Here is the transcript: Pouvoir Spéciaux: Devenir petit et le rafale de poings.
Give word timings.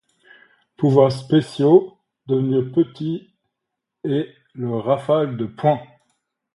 Pouvoir 0.77 1.11
Spéciaux: 1.11 1.99
Devenir 2.25 2.71
petit 2.73 3.35
et 4.03 4.33
le 4.55 4.75
rafale 4.75 5.37
de 5.37 5.45
poings. 5.45 5.83